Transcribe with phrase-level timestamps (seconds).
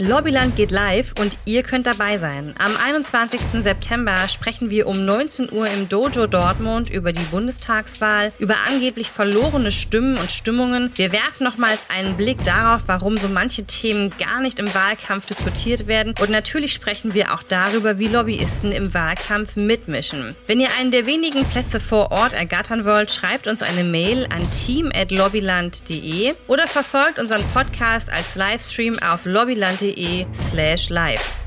[0.00, 2.54] Lobbyland geht live und ihr könnt dabei sein.
[2.58, 3.62] Am 21.
[3.62, 9.70] September sprechen wir um 19 Uhr im Dojo Dortmund über die Bundestagswahl, über angeblich verlorene
[9.70, 10.90] Stimmen und Stimmungen.
[10.94, 15.86] Wir werfen nochmals einen Blick darauf, warum so manche Themen gar nicht im Wahlkampf diskutiert
[15.86, 16.14] werden.
[16.18, 20.34] Und natürlich sprechen wir auch darüber, wie Lobbyisten im Wahlkampf mitmischen.
[20.46, 24.50] Wenn ihr einen der wenigen Plätze vor Ort ergattern wollt, schreibt uns eine Mail an
[24.50, 29.89] team.lobbyland.de oder verfolgt unseren Podcast als Livestream auf lobbyland.de
[30.32, 31.39] slash live.